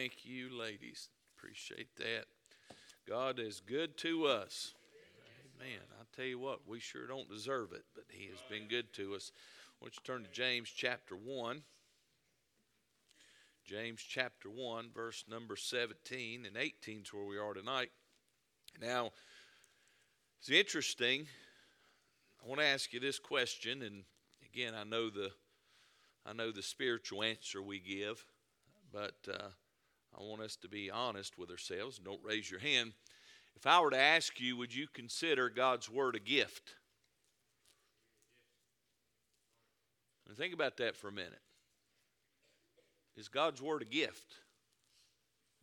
[0.00, 1.10] Thank you, ladies.
[1.36, 2.24] Appreciate that.
[3.06, 4.72] God is good to us.
[5.60, 5.78] Amen.
[5.92, 9.14] I tell you what, we sure don't deserve it, but He has been good to
[9.14, 9.30] us.
[9.78, 11.60] Why don't you turn to James chapter 1?
[13.66, 17.90] James chapter 1, verse number 17 and 18 is where we are tonight.
[18.80, 19.10] Now,
[20.38, 21.26] it's interesting.
[22.42, 24.04] I want to ask you this question, and
[24.50, 25.30] again, I know the
[26.24, 28.24] I know the spiritual answer we give,
[28.90, 29.48] but uh,
[30.18, 31.98] I want us to be honest with ourselves.
[31.98, 32.92] Don't raise your hand.
[33.56, 36.74] If I were to ask you, would you consider God's word a gift?
[40.28, 41.40] And think about that for a minute.
[43.16, 44.34] Is God's word a gift?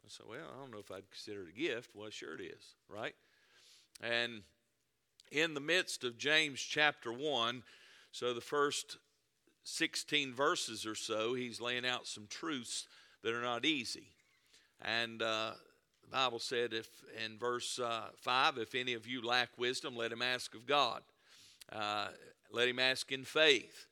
[0.06, 1.92] I said, well, I don't know if I'd consider it a gift.
[1.96, 3.16] Well, sure it is, right?
[4.02, 4.44] And
[5.32, 7.64] in the midst of James chapter 1,
[8.12, 8.98] so the first
[9.64, 12.88] 16 verses or so, he's laying out some truths
[13.24, 14.10] that are not easy.
[14.82, 15.52] And uh,
[16.04, 16.88] the Bible said, if
[17.26, 21.02] in verse uh, 5, if any of you lack wisdom, let him ask of God.
[21.72, 22.08] Uh,
[22.52, 23.88] let him ask in faith.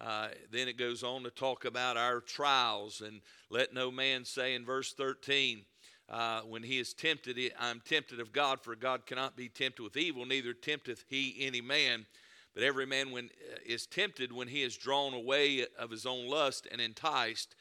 [0.00, 4.54] Uh, then it goes on to talk about our trials, and let no man say
[4.54, 5.64] in verse 13,
[6.08, 9.96] uh, when he is tempted, I'm tempted of God, for God cannot be tempted with
[9.96, 12.06] evil, neither tempteth he any man.
[12.54, 16.28] But every man when uh, is tempted when he is drawn away of his own
[16.28, 17.54] lust and enticed.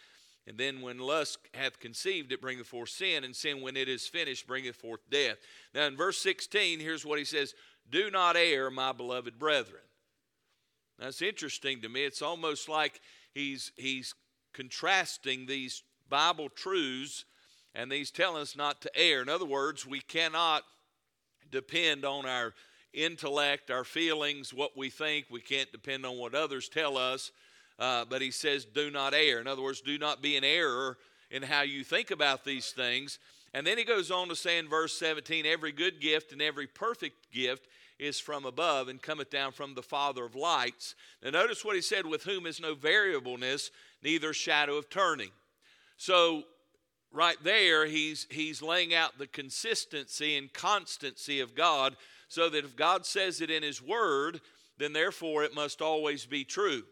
[0.47, 4.07] And then when lust hath conceived, it bringeth forth sin, and sin, when it is
[4.07, 5.37] finished, bringeth forth death.
[5.75, 7.53] Now, in verse 16, here's what he says
[7.89, 9.81] Do not err, my beloved brethren.
[10.97, 12.05] That's interesting to me.
[12.05, 13.01] It's almost like
[13.33, 14.15] he's, he's
[14.53, 17.25] contrasting these Bible truths
[17.75, 19.21] and he's telling us not to err.
[19.21, 20.63] In other words, we cannot
[21.51, 22.53] depend on our
[22.93, 25.27] intellect, our feelings, what we think.
[25.29, 27.31] We can't depend on what others tell us.
[27.79, 29.39] Uh, but he says, do not err.
[29.39, 30.97] In other words, do not be an error
[31.29, 33.19] in how you think about these things.
[33.53, 36.67] And then he goes on to say in verse 17, every good gift and every
[36.67, 37.67] perfect gift
[37.99, 40.95] is from above and cometh down from the Father of lights.
[41.23, 43.71] Now, notice what he said, with whom is no variableness,
[44.03, 45.31] neither shadow of turning.
[45.97, 46.43] So,
[47.11, 51.95] right there, he's, he's laying out the consistency and constancy of God
[52.27, 54.41] so that if God says it in His Word,
[54.77, 56.83] then therefore it must always be true.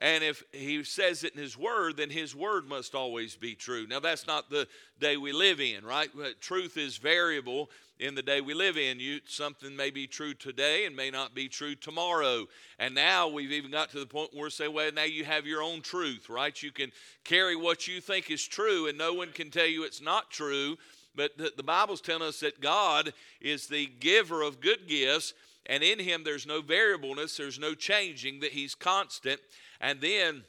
[0.00, 3.86] And if he says it in his word, then his word must always be true.
[3.86, 4.66] Now, that's not the
[5.00, 6.10] day we live in, right?
[6.40, 8.98] Truth is variable in the day we live in.
[8.98, 12.46] You, something may be true today and may not be true tomorrow.
[12.78, 15.46] And now we've even got to the point where we say, well, now you have
[15.46, 16.60] your own truth, right?
[16.60, 16.90] You can
[17.22, 20.76] carry what you think is true, and no one can tell you it's not true
[21.14, 25.34] but the, the Bible's telling us that God is the giver of good gifts,
[25.66, 29.40] and in Him there's no variableness, there's no changing, that He's constant.
[29.80, 30.44] And then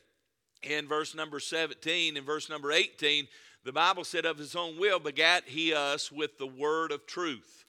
[0.64, 3.28] in verse number 17 and verse number 18,
[3.64, 7.66] the Bible said, Of His own will begat He us with the word of truth.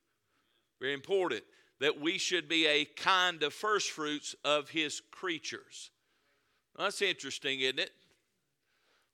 [0.81, 1.43] Very important
[1.81, 5.91] that we should be a kind of first fruits of His creatures.
[6.79, 7.91] that's interesting, isn't it?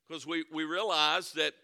[0.09, 1.55] Because we, we realize that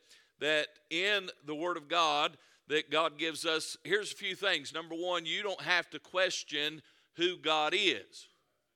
[0.40, 2.36] that in the Word of God,
[2.68, 4.72] that God gives us, here's a few things.
[4.72, 6.82] Number one, you don't have to question
[7.16, 8.28] who God is,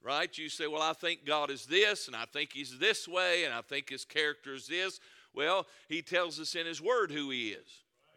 [0.03, 0.37] right?
[0.37, 3.55] You say, well, I think God is this, and I think He's this way, and
[3.55, 4.99] I think His character is this.
[5.35, 7.69] Well, He tells us in His Word who He is.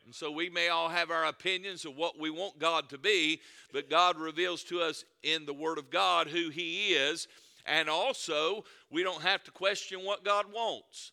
[0.05, 3.41] And so we may all have our opinions of what we want God to be,
[3.73, 7.27] but God reveals to us in the Word of God who He is.
[7.65, 11.11] And also, we don't have to question what God wants.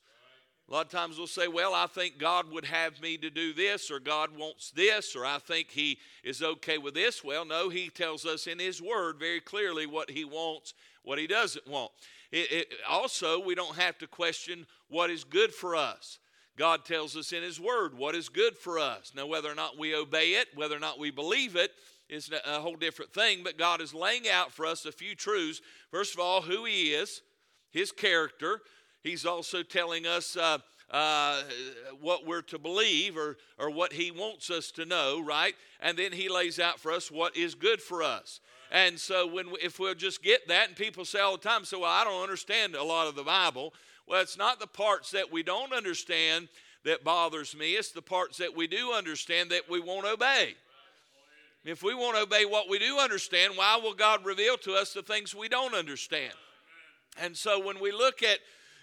[0.72, 3.52] A lot of times we'll say, Well, I think God would have me to do
[3.52, 7.22] this, or God wants this, or I think He is okay with this.
[7.22, 10.72] Well, no, He tells us in His Word very clearly what He wants,
[11.02, 11.92] what He doesn't want.
[12.30, 16.18] It, it, also, we don't have to question what is good for us.
[16.56, 19.12] God tells us in His Word what is good for us.
[19.14, 21.72] Now, whether or not we obey it, whether or not we believe it,
[22.08, 25.60] is a whole different thing, but God is laying out for us a few truths.
[25.90, 27.20] First of all, who He is,
[27.72, 28.62] His character,
[29.02, 30.58] He's also telling us uh,
[30.90, 31.42] uh,
[32.00, 35.54] what we're to believe or, or what He wants us to know, right?
[35.80, 38.40] And then He lays out for us what is good for us.
[38.70, 41.80] And so, when if we'll just get that, and people say all the time, "So
[41.80, 43.74] well, I don't understand a lot of the Bible."
[44.06, 46.48] Well, it's not the parts that we don't understand
[46.84, 47.72] that bothers me.
[47.72, 50.56] It's the parts that we do understand that we won't obey.
[51.64, 55.02] If we won't obey what we do understand, why will God reveal to us the
[55.02, 56.34] things we don't understand?
[57.20, 58.38] And so, when we look at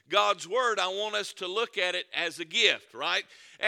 [0.09, 3.23] God's Word, I want us to look at it as a gift, right?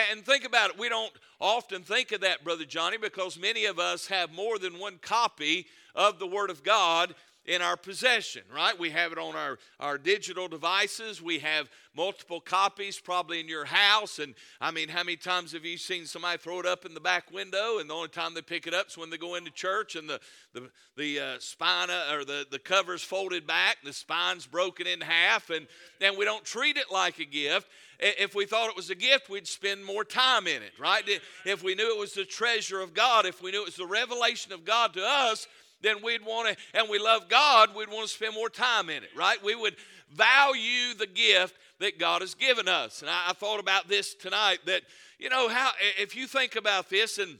[0.10, 0.80] And think about it.
[0.80, 4.80] We don't often think of that, Brother Johnny, because many of us have more than
[4.80, 7.14] one copy of the Word of God
[7.46, 8.78] in our possession, right?
[8.80, 11.22] We have it on our, our digital devices.
[11.22, 14.20] We have multiple copies probably in your house.
[14.20, 17.00] And I mean, how many times have you seen somebody throw it up in the
[17.00, 19.50] back window and the only time they pick it up is when they go into
[19.50, 20.20] church and the,
[20.54, 25.02] the, the uh, spine uh, or the, the cover's folded back, the spine's broken in
[25.02, 25.68] half, and,
[26.00, 27.68] and we don't treat it like a gift.
[28.00, 31.04] If we thought it was a gift, we'd spend more time in it, right?
[31.46, 33.86] If we knew it was the treasure of God, if we knew it was the
[33.86, 35.48] revelation of God to us,
[35.82, 39.04] then we'd want to, and we love God, we'd want to spend more time in
[39.04, 39.44] it, right?
[39.44, 39.76] We would
[40.14, 43.02] value the gift that God has given us.
[43.02, 44.84] And I, I thought about this tonight that,
[45.20, 47.38] you know, how, if you think about this, and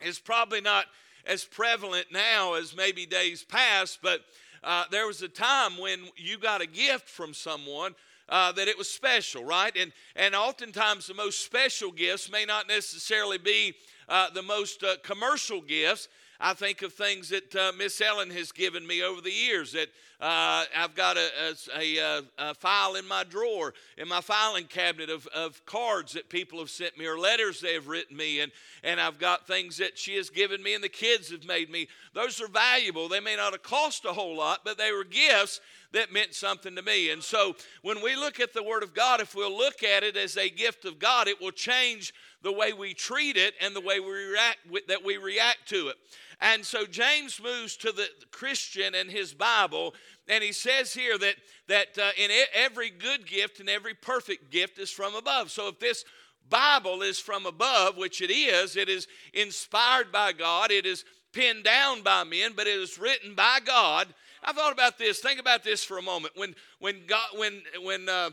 [0.00, 0.86] it's probably not
[1.26, 4.20] as prevalent now as maybe days past, but
[4.62, 7.94] uh, there was a time when you got a gift from someone
[8.28, 9.76] uh, that it was special, right?
[9.76, 13.74] And and oftentimes the most special gifts may not necessarily be
[14.08, 16.08] uh, the most uh, commercial gifts.
[16.42, 19.72] I think of things that uh, Miss Ellen has given me over the years.
[19.72, 19.88] That
[20.20, 21.28] uh, I've got a,
[21.76, 26.30] a, a, a, file in my drawer, in my filing cabinet of, of cards that
[26.30, 28.40] people have sent me or letters they have written me.
[28.40, 28.52] And,
[28.82, 31.88] and I've got things that she has given me and the kids have made me.
[32.14, 33.08] Those are valuable.
[33.08, 35.60] They may not have cost a whole lot, but they were gifts
[35.92, 37.10] that meant something to me.
[37.10, 40.16] And so when we look at the Word of God, if we'll look at it
[40.16, 43.80] as a gift of God, it will change the way we treat it and the
[43.80, 44.58] way we react
[44.88, 45.96] that we react to it.
[46.40, 49.94] And so James moves to the Christian and his Bible,
[50.26, 51.34] and he says here that,
[51.68, 55.50] that uh, in every good gift and every perfect gift is from above.
[55.50, 56.04] So if this
[56.48, 61.64] Bible is from above, which it is, it is inspired by God, it is penned
[61.64, 64.08] down by men, but it is written by God.
[64.42, 65.20] I thought about this.
[65.20, 66.32] Think about this for a moment.
[66.36, 68.30] When when God when when uh,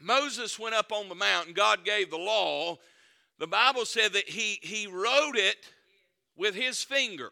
[0.00, 2.78] Moses went up on the mountain, God gave the law.
[3.38, 5.56] The Bible said that he he wrote it
[6.36, 7.30] with his finger.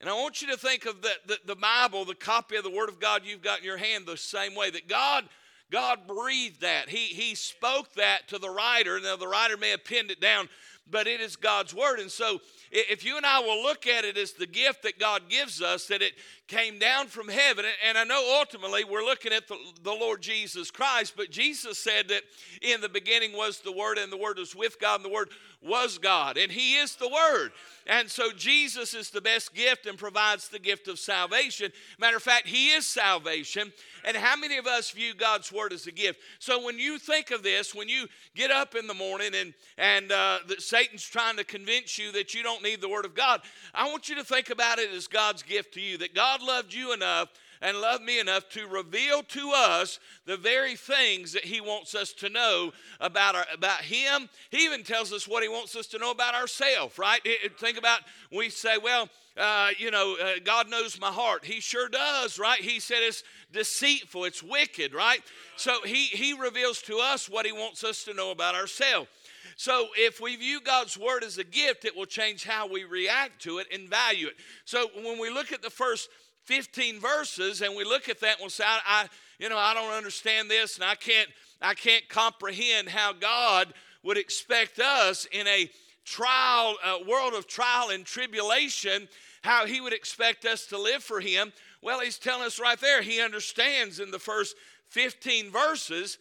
[0.00, 2.70] And I want you to think of the, the, the, Bible, the copy of the
[2.70, 5.24] Word of God you've got in your hand, the same way that God,
[5.70, 6.88] God breathed that.
[6.88, 9.00] He, he spoke that to the writer.
[9.00, 10.48] Now, the writer may have pinned it down,
[10.90, 11.98] but it is God's Word.
[11.98, 12.40] And so,
[12.70, 15.86] if you and I will look at it as the gift that God gives us,
[15.86, 16.12] that it
[16.48, 20.70] came down from heaven, and I know ultimately we're looking at the, the Lord Jesus
[20.70, 22.22] Christ, but Jesus said that
[22.60, 25.30] in the beginning was the Word, and the Word was with God, and the Word
[25.62, 27.52] was God, and He is the Word.
[27.86, 31.72] And so Jesus is the best gift and provides the gift of salvation.
[31.98, 33.72] Matter of fact, He is salvation.
[34.04, 36.20] And how many of us view God's Word as a gift?
[36.38, 40.12] So when you think of this, when you get up in the morning and, and
[40.12, 40.38] uh,
[40.74, 43.42] Satan's trying to convince you that you don't need the Word of God,
[43.72, 46.74] I want you to think about it as God's gift to you, that God loved
[46.74, 47.28] you enough
[47.62, 52.12] and loved me enough to reveal to us the very things that he wants us
[52.14, 54.28] to know about, our, about him.
[54.50, 57.20] He even tells us what he wants us to know about ourselves, right?
[57.60, 58.00] Think about,
[58.32, 61.44] we say, well, uh, you know, uh, God knows my heart.
[61.44, 62.60] He sure does, right?
[62.60, 63.22] He said it's
[63.52, 65.22] deceitful, it's wicked, right?
[65.56, 69.08] So he, he reveals to us what he wants us to know about ourselves.
[69.56, 73.42] So if we view God's word as a gift, it will change how we react
[73.42, 74.34] to it and value it.
[74.64, 76.08] So when we look at the first
[76.44, 79.08] 15 verses and we look at that and we'll say, I,
[79.38, 81.28] you know, I don't understand this and I can't,
[81.62, 83.72] I can't comprehend how God
[84.02, 85.70] would expect us in a
[86.04, 89.08] trial, a world of trial and tribulation,
[89.42, 91.52] how he would expect us to live for him.
[91.82, 94.56] Well, he's telling us right there, he understands in the first
[94.90, 96.18] 15 verses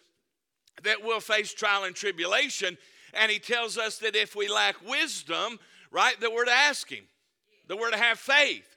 [0.84, 2.78] that we'll face trial and tribulation.
[3.14, 5.60] And he tells us that if we lack wisdom,
[5.92, 7.06] right, that we're to ask him,
[7.68, 8.76] that we're to have faith.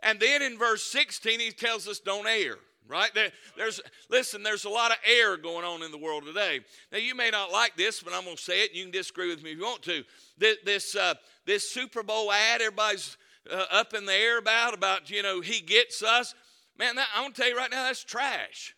[0.00, 2.58] And then in verse 16, he tells us don't err
[2.88, 3.10] right?
[3.14, 6.60] There, there's listen there's a lot of error going on in the world today.
[6.92, 8.92] Now you may not like this but i'm going to say it and you can
[8.92, 10.04] disagree with me if you want to.
[10.38, 11.14] This this, uh,
[11.46, 13.16] this super bowl ad everybody's
[13.50, 16.34] uh, up in the air about about you know he gets us
[16.78, 18.74] man that, i'm going to tell you right now that's trash.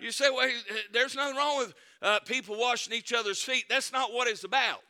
[0.00, 0.50] You say well
[0.92, 4.80] there's nothing wrong with uh, people washing each other's feet that's not what it's about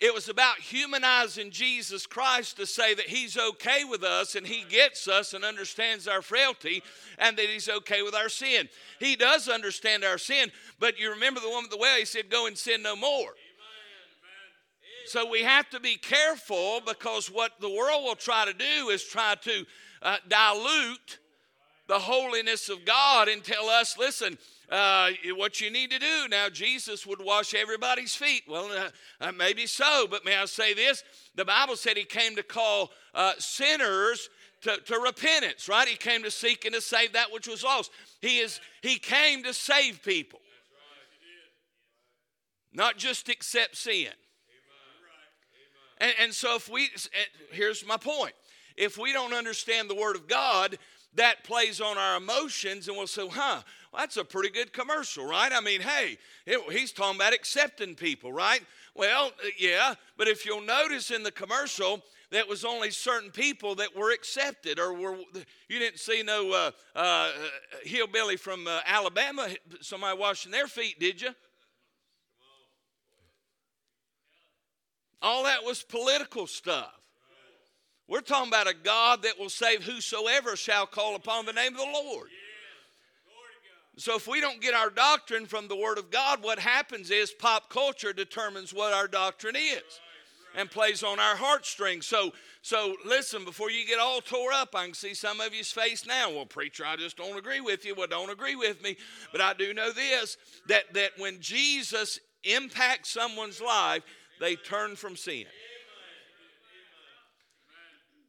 [0.00, 4.64] it was about humanizing Jesus Christ to say that He's okay with us and He
[4.68, 6.82] gets us and understands our frailty
[7.18, 8.68] and that He's okay with our sin.
[8.98, 12.28] He does understand our sin, but you remember the woman at the well, He said,
[12.28, 13.30] Go and sin no more.
[15.06, 19.04] So we have to be careful because what the world will try to do is
[19.04, 19.64] try to
[20.02, 21.18] uh, dilute
[21.88, 24.38] the holiness of God and tell us, listen,
[24.70, 26.28] uh, what you need to do.
[26.28, 28.42] Now, Jesus would wash everybody's feet.
[28.48, 28.88] Well, uh,
[29.20, 31.04] uh, maybe so, but may I say this?
[31.34, 34.28] The Bible said he came to call uh, sinners
[34.62, 35.86] to, to repentance, right?
[35.86, 37.90] He came to seek and to save that which was lost.
[38.20, 40.40] He, is, he came to save people,
[42.72, 44.08] not just accept sin.
[45.98, 46.88] And, and so, if we,
[47.52, 48.32] here's my point
[48.76, 50.78] if we don't understand the Word of God,
[51.14, 55.24] that plays on our emotions, and we'll say, huh, well, that's a pretty good commercial,
[55.24, 55.52] right?
[55.52, 58.60] I mean, hey, it, he's talking about accepting people, right?
[58.94, 63.76] Well, uh, yeah, but if you'll notice in the commercial, that was only certain people
[63.76, 65.16] that were accepted or were
[65.68, 67.30] you didn't see no uh, uh,
[67.84, 69.48] hillbilly from uh, alabama
[69.80, 71.30] somebody washing their feet did you
[75.22, 77.03] all that was political stuff
[78.08, 81.78] we're talking about a god that will save whosoever shall call upon the name of
[81.78, 82.28] the lord
[83.96, 87.32] so if we don't get our doctrine from the word of god what happens is
[87.32, 90.00] pop culture determines what our doctrine is
[90.54, 92.06] and plays on our heartstrings.
[92.06, 92.32] So,
[92.62, 96.06] so listen, before you get all tore up, I can see some of you's face
[96.06, 96.30] now.
[96.30, 97.94] Well, preacher, I just don't agree with you.
[97.94, 98.96] Well, don't agree with me.
[99.32, 100.36] But I do know this
[100.68, 104.02] that, that when Jesus impacts someone's life,
[104.40, 105.44] they turn from sin.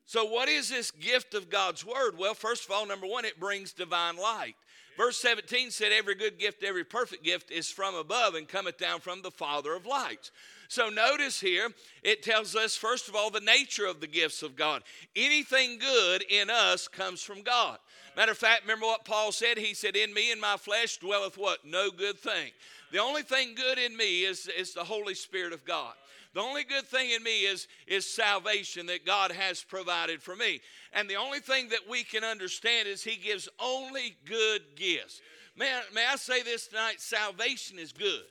[0.06, 2.18] So, what is this gift of God's Word?
[2.18, 4.56] Well, first of all, number one, it brings divine light.
[4.98, 9.02] Verse 17 said, Every good gift, every perfect gift is from above and cometh down
[9.02, 10.32] from the Father of lights.
[10.68, 11.70] So notice here,
[12.04, 14.84] it tells us, first of all, the nature of the gifts of God.
[15.16, 17.78] Anything good in us comes from God.
[18.16, 19.58] Matter of fact, remember what Paul said?
[19.58, 21.66] He said, In me and my flesh dwelleth what?
[21.66, 22.52] No good thing.
[22.92, 25.94] The only thing good in me is, is the Holy Spirit of God.
[26.36, 30.60] The only good thing in me is, is salvation that God has provided for me.
[30.92, 35.22] And the only thing that we can understand is He gives only good gifts.
[35.56, 37.00] Man, may I say this tonight?
[37.00, 38.26] Salvation is good.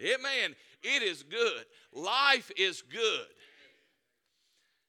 [0.00, 0.54] Amen.
[0.84, 1.64] It is good.
[1.92, 3.26] Life is good.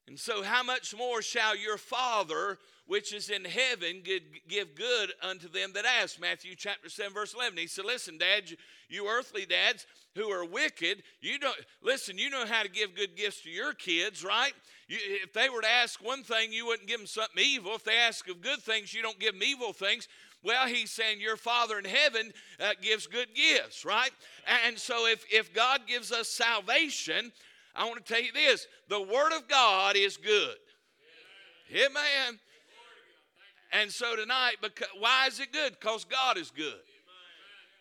[0.08, 4.04] And so, how much more shall your Father, which is in heaven,
[4.48, 6.20] give good unto them that ask?
[6.20, 7.58] Matthew chapter 7, verse 11.
[7.58, 8.44] He said, Listen, Dad,
[8.90, 9.86] you earthly dads
[10.16, 13.74] who are wicked, you don't, listen, you know how to give good gifts to your
[13.74, 14.54] kids, right?
[14.88, 17.74] You, if they were to ask one thing, you wouldn't give them something evil.
[17.74, 20.08] If they ask of good things, you don't give them evil things.
[20.44, 24.12] Well, he's saying your Father in heaven uh, gives good gifts, right?
[24.66, 27.32] And so if, if God gives us salvation,
[27.76, 30.56] I want to tell you this the Word of God is good.
[31.72, 32.40] Amen.
[33.74, 35.76] And so tonight, because, why is it good?
[35.80, 36.80] Because God is good.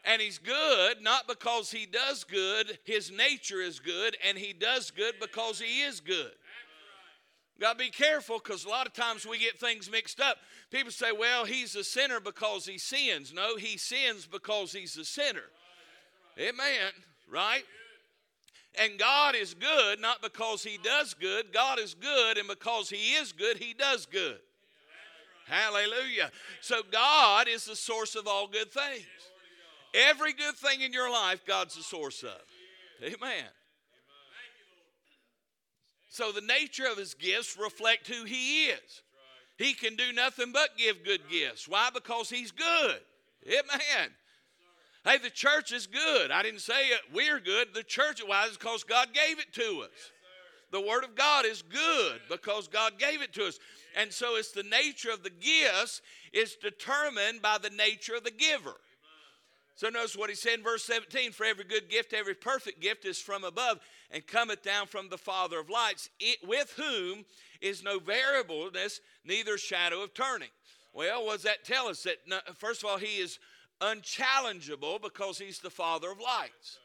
[0.04, 4.90] And He's good not because He does good, His nature is good, and He does
[4.90, 6.32] good because He is good.
[7.60, 10.38] Got to be careful because a lot of times we get things mixed up.
[10.72, 13.32] People say, well, he's a sinner because he sins.
[13.32, 15.44] No, he sins because he's a sinner.
[16.36, 16.90] Amen.
[17.30, 17.62] Right?
[18.80, 21.52] And God is good not because he does good.
[21.52, 24.38] God is good, and because he is good, he does good.
[25.46, 26.30] Hallelujah.
[26.60, 29.04] So God is the source of all good things.
[29.94, 32.40] Every good thing in your life, God's the source of.
[33.02, 33.44] Amen.
[36.08, 39.02] So the nature of his gifts reflect who he is.
[39.58, 41.68] He can do nothing but give good gifts.
[41.68, 41.88] Why?
[41.92, 43.00] Because he's good.
[43.46, 44.10] Amen.
[45.04, 46.30] Hey, the church is good.
[46.30, 47.68] I didn't say it, we're good.
[47.74, 48.46] The church, why?
[48.46, 50.10] Is because God gave it to us.
[50.70, 53.58] The Word of God is good because God gave it to us.
[53.96, 56.00] And so it's the nature of the gifts
[56.32, 58.74] is determined by the nature of the giver.
[59.74, 63.04] So notice what he said in verse 17 For every good gift, every perfect gift
[63.04, 63.80] is from above
[64.10, 67.24] and cometh down from the Father of lights, it, with whom
[67.60, 70.50] is no variableness, neither shadow of turning.
[70.92, 72.02] Well, what does that tell us?
[72.02, 72.18] That
[72.58, 73.38] first of all, he is
[73.80, 76.78] unchallengeable because he's the Father of lights.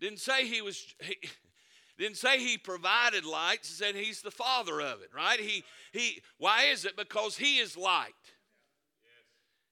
[0.00, 0.84] Didn't say he was.
[1.00, 1.16] He,
[2.02, 3.68] didn't say he provided lights.
[3.68, 5.40] said he's the father of it, right?
[5.40, 6.22] He he.
[6.38, 6.96] Why is it?
[6.96, 8.12] Because he is light.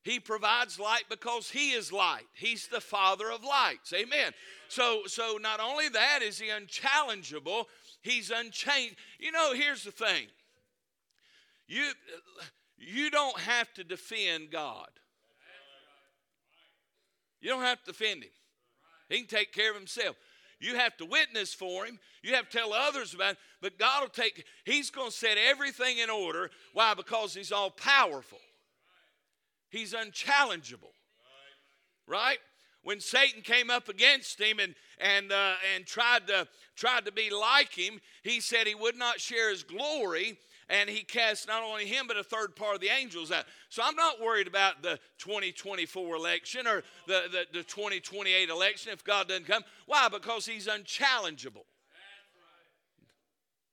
[0.02, 2.26] He provides light because He is light.
[2.32, 3.92] He's the Father of lights.
[3.92, 4.32] Amen.
[4.68, 7.66] So, so not only that is He unchallengeable,
[8.02, 8.96] He's unchanged.
[9.18, 10.26] You know, here's the thing.
[11.68, 11.90] You,
[12.78, 14.88] you don't have to defend God.
[17.42, 18.30] You don't have to defend Him.
[19.10, 20.16] He can take care of Himself.
[20.60, 21.98] You have to witness for him.
[22.22, 23.38] You have to tell others about it.
[23.62, 26.50] But God will take, He's going to set everything in order.
[26.74, 26.94] Why?
[26.94, 28.38] Because He's all powerful.
[29.70, 30.92] He's unchallengeable.
[32.06, 32.38] Right?
[32.82, 37.30] When Satan came up against him and and uh, and tried to tried to be
[37.30, 40.38] like him, he said he would not share his glory,
[40.70, 43.44] and he cast not only him but a third part of the angels out.
[43.68, 49.04] So I'm not worried about the 2024 election or the, the, the 2028 election if
[49.04, 49.64] God doesn't come.
[49.86, 50.08] Why?
[50.08, 51.64] Because he's unchallengeable.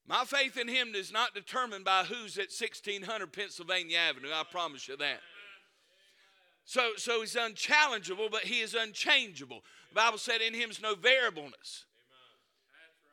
[0.08, 4.30] My faith in him is not determined by who's at 1600 Pennsylvania Avenue.
[4.34, 5.20] I promise you that.
[6.63, 9.62] So, so he's unchallengeable, but he is unchangeable.
[9.89, 11.86] The Bible said in him is no variableness.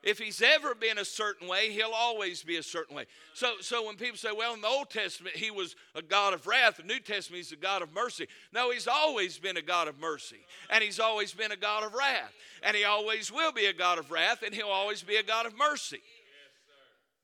[0.05, 3.07] If he's ever been a certain way, he'll always be a certain way.
[3.33, 6.47] So, so when people say, well, in the Old Testament, he was a God of
[6.47, 8.29] wrath, the New Testament, he's a God of mercy.
[8.53, 11.95] No, he's always been a God of mercy, and he's always been a God of
[11.95, 15.23] wrath, and he always will be a God of wrath, and he'll always be a
[15.23, 16.03] God of mercy.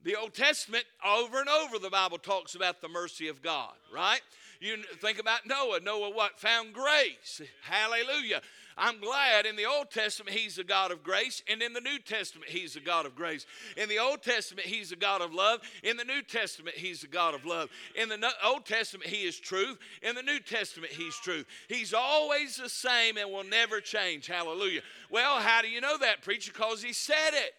[0.03, 4.21] The Old Testament, over and over, the Bible talks about the mercy of God, right?
[4.61, 5.79] You think about Noah.
[5.79, 6.39] Noah, what?
[6.39, 7.41] Found grace.
[7.63, 8.41] Hallelujah.
[8.77, 11.99] I'm glad in the Old Testament he's a God of grace, and in the New
[11.99, 13.45] Testament he's a God of grace.
[13.75, 15.61] In the Old Testament he's a God of love.
[15.83, 17.69] In the New Testament he's a God of love.
[17.95, 19.77] In the Old Testament he is truth.
[20.03, 21.47] In the New Testament he's truth.
[21.67, 24.27] He's always the same and will never change.
[24.27, 24.81] Hallelujah.
[25.09, 26.51] Well, how do you know that, preacher?
[26.53, 27.53] Because he said it.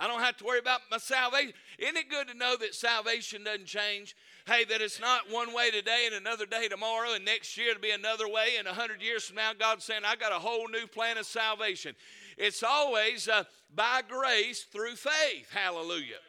[0.00, 1.52] I don't have to worry about my salvation.
[1.78, 4.14] Isn't it good to know that salvation doesn't change?
[4.46, 7.80] Hey, that it's not one way today and another day tomorrow, and next year to
[7.80, 10.68] be another way, and a hundred years from now, God's saying, I got a whole
[10.68, 11.96] new plan of salvation.
[12.36, 13.42] It's always uh,
[13.74, 15.50] by grace through faith.
[15.50, 16.20] Hallelujah.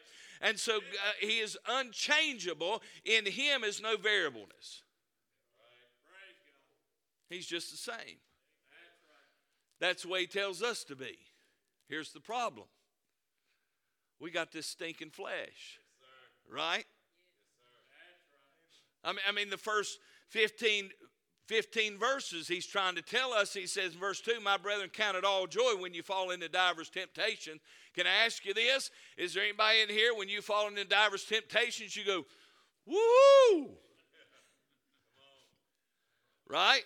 [0.42, 2.82] And so uh, He is unchangeable.
[3.06, 4.82] In Him is no variableness.
[7.30, 8.18] He's just the same.
[9.80, 11.20] That's the way He tells us to be.
[11.88, 12.66] Here's the problem
[14.20, 15.80] we got this stinking flesh.
[16.52, 16.86] right?
[19.04, 20.00] I mean, I mean, the first
[20.30, 20.90] 15,
[21.48, 25.18] 15 verses he's trying to tell us, he says in verse 2, My brethren, count
[25.18, 27.62] it all joy when you fall into divers temptations.
[27.96, 28.92] Can I ask you this?
[29.18, 32.26] Is there anybody in here when you fall into divers temptations, you go,
[32.86, 33.70] woo?
[36.52, 36.82] Right?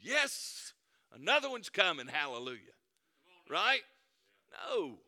[0.00, 0.72] Yes.
[1.14, 2.06] Another one's coming.
[2.06, 2.72] Hallelujah.
[3.50, 3.82] Right?
[4.70, 4.98] No.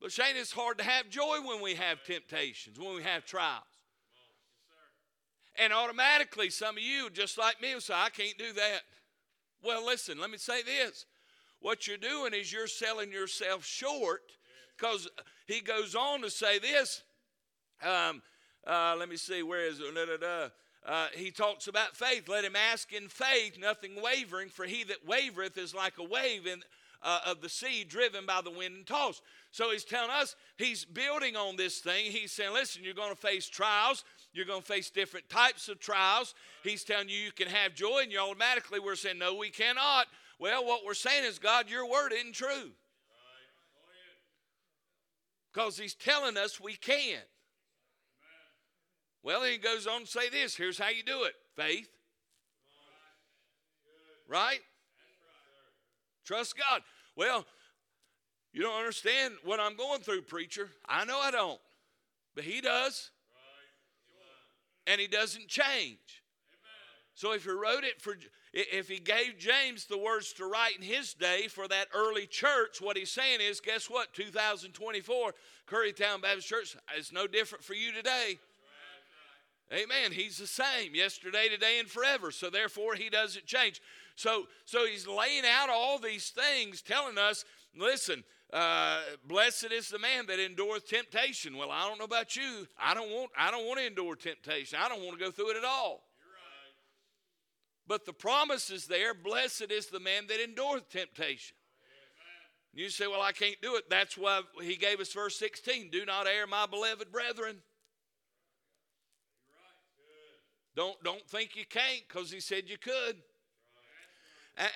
[0.00, 3.64] But Shane, it's hard to have joy when we have temptations, when we have trials.
[5.56, 8.82] And automatically, some of you, just like me, will say, I can't do that.
[9.62, 11.04] Well, listen, let me say this.
[11.60, 14.22] What you're doing is you're selling yourself short
[14.76, 15.08] because
[15.48, 17.02] he goes on to say this.
[17.82, 18.22] Um,
[18.64, 19.94] uh, let me see, where is it?
[19.94, 20.48] Da, da, da.
[20.86, 22.28] Uh, he talks about faith.
[22.28, 26.46] Let him ask in faith, nothing wavering, for he that wavereth is like a wave
[26.46, 26.62] in,
[27.02, 29.22] uh, of the sea driven by the wind and tossed.
[29.50, 32.10] So he's telling us he's building on this thing.
[32.10, 34.04] He's saying, listen, you're going to face trials.
[34.32, 36.34] You're going to face different types of trials.
[36.62, 40.06] He's telling you you can have joy, and you automatically we're saying, no, we cannot.
[40.38, 42.70] Well, what we're saying is, God, your word isn't true.
[45.52, 47.20] Because he's telling us we can.
[49.22, 51.88] Well, he goes on to say this here's how you do it faith.
[54.28, 54.60] Right?
[56.28, 56.82] Trust God.
[57.16, 57.46] Well,
[58.52, 60.68] you don't understand what I'm going through, preacher.
[60.86, 61.58] I know I don't,
[62.34, 63.10] but He does.
[64.86, 66.22] And He doesn't change.
[67.14, 68.14] So if He wrote it for,
[68.52, 72.82] if He gave James the words to write in his day for that early church,
[72.82, 74.12] what He's saying is, guess what?
[74.12, 75.32] 2024,
[75.66, 78.38] Currytown Baptist Church is no different for you today.
[79.72, 80.12] Amen.
[80.12, 82.30] He's the same yesterday, today, and forever.
[82.30, 83.80] So therefore, He doesn't change.
[84.18, 87.44] So, so he's laying out all these things, telling us,
[87.76, 91.56] listen, uh, blessed is the man that endureth temptation.
[91.56, 92.66] Well, I don't know about you.
[92.82, 93.30] I don't want.
[93.38, 94.76] I don't want to endure temptation.
[94.82, 96.02] I don't want to go through it at all.
[97.86, 99.14] But the promise is there.
[99.14, 101.54] Blessed is the man that endureth temptation.
[102.74, 102.84] Amen.
[102.84, 103.88] You say, well, I can't do it.
[103.88, 105.90] That's why he gave us verse 16.
[105.92, 107.58] Do not err, my beloved brethren.
[109.46, 110.74] Right.
[110.74, 113.22] Don't, don't think you can't because he said you could.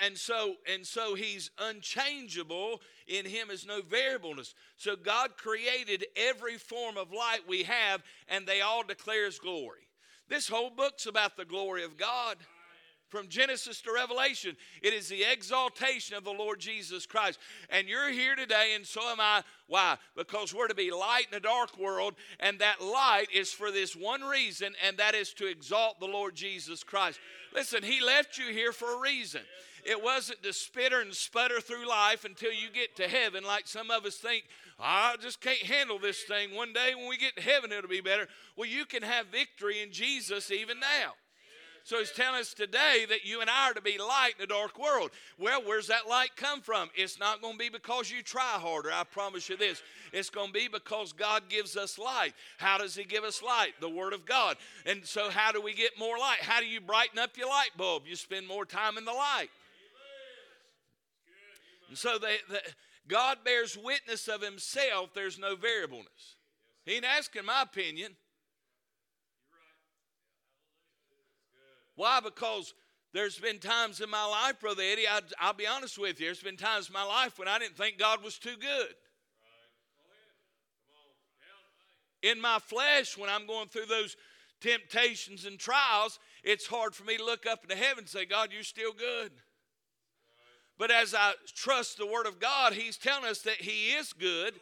[0.05, 2.81] And so, and so he's unchangeable.
[3.09, 4.55] In him is no variableness.
[4.77, 9.89] So God created every form of light we have, and they all declare his glory.
[10.29, 12.37] This whole book's about the glory of God.
[13.09, 17.39] From Genesis to Revelation, it is the exaltation of the Lord Jesus Christ.
[17.69, 19.43] And you're here today, and so am I.
[19.67, 19.99] Why?
[20.17, 23.95] Because we're to be light in a dark world, and that light is for this
[23.95, 27.21] one reason, and that is to exalt the Lord Jesus Christ.
[27.55, 29.43] Listen, He left you here for a reason.
[29.85, 33.91] It wasn't to spitter and sputter through life until you get to heaven, like some
[33.91, 34.45] of us think,
[34.79, 36.55] I just can't handle this thing.
[36.55, 38.29] One day when we get to heaven, it'll be better.
[38.57, 41.13] Well, you can have victory in Jesus even now.
[41.85, 44.47] So he's telling us today that you and I are to be light in a
[44.47, 45.11] dark world.
[45.37, 46.91] Well, where's that light come from?
[46.95, 48.91] It's not going to be because you try harder.
[48.93, 49.83] I promise you this.
[50.13, 52.35] It's going to be because God gives us light.
[52.59, 53.73] How does He give us light?
[53.81, 54.59] The Word of God.
[54.87, 56.39] And so, how do we get more light?
[56.41, 58.05] How do you brighten up your light bulb?
[58.07, 59.49] You spend more time in the light.
[61.93, 62.57] And so they, they,
[63.07, 66.37] God bears witness of himself, there's no variableness.
[66.87, 68.13] He ain't asking my opinion.
[71.97, 72.21] Why?
[72.25, 72.73] Because
[73.13, 76.43] There's been times in my life, Brother Eddie, I, will be honest with you, there's
[76.43, 78.95] been times in my life when I didn't think God was too good.
[82.23, 84.17] In my flesh, when I'm going through those
[84.63, 88.49] temptations and trials, it's hard for me to look up into heaven and say, God,
[88.51, 89.33] you're still good.
[90.79, 94.55] But as I trust the Word of God, He's telling us that He is good.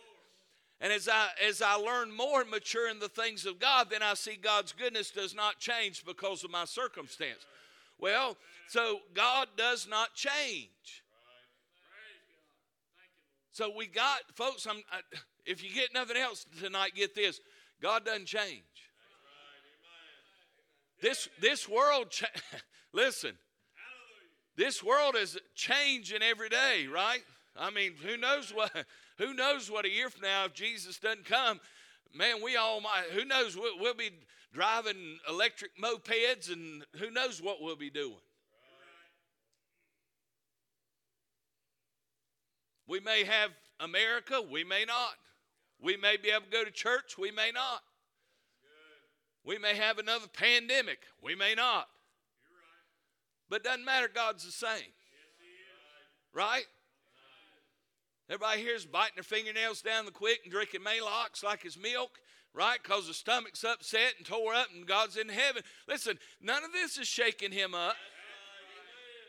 [0.81, 4.03] And as I as I learn more and mature in the things of God, then
[4.03, 7.47] I see God's goodness does not change because of my circumstance.
[7.99, 8.37] Well,
[8.69, 11.03] so God does not change.
[13.53, 14.67] So we got, folks.
[14.67, 15.01] I'm, I,
[15.45, 17.41] if you get nothing else tonight, get this:
[17.83, 18.63] God doesn't change.
[21.03, 22.27] This this world, cha-
[22.93, 23.33] listen.
[24.61, 27.23] This world is changing every day, right?
[27.57, 28.71] I mean, who knows what
[29.17, 31.59] who knows what a year from now if Jesus doesn't come,
[32.15, 33.05] man, we all might.
[33.15, 33.57] Who knows?
[33.57, 34.11] We'll, we'll be
[34.53, 38.21] driving electric mopeds, and who knows what we'll be doing.
[42.87, 45.15] We may have America, we may not.
[45.81, 47.81] We may be able to go to church, we may not.
[49.43, 51.89] We may have another pandemic, we may not.
[53.51, 54.93] But it doesn't matter, God's the same.
[56.33, 56.65] Right?
[58.31, 62.21] Everybody here's biting their fingernails down the quick and drinking Maalox like it's milk,
[62.55, 62.79] right?
[62.81, 65.65] Because the stomach's upset and tore up and God's in heaven.
[65.89, 67.97] Listen, none of this is shaking him up.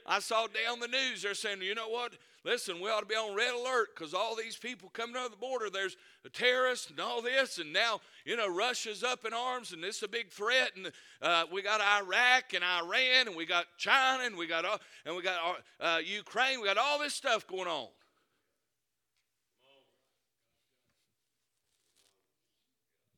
[0.05, 2.13] I saw on the news, they're saying, you know what?
[2.43, 5.35] Listen, we ought to be on red alert because all these people coming over the
[5.35, 9.73] border, there's a terrorist and all this, and now, you know, Russia's up in arms
[9.73, 13.65] and it's a big threat, and uh, we got Iraq and Iran, and we got
[13.77, 17.45] China, and we got, uh, and we got uh, Ukraine, we got all this stuff
[17.45, 17.89] going on.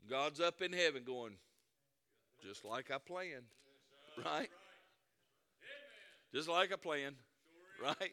[0.10, 1.38] God's up in heaven going,
[2.46, 3.46] just like I planned,
[4.26, 4.50] right?
[6.34, 7.16] Just like I planned,
[7.82, 8.12] right?